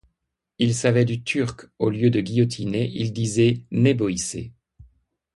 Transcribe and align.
Il 0.57 0.73
savait 0.73 1.05
du 1.05 1.21
turc; 1.21 1.69
au 1.77 1.91
lieu 1.91 2.09
de 2.09 2.21
guillotiné 2.21 2.89
il 2.91 3.13
disait 3.13 3.65
néboïssé. 3.69 4.51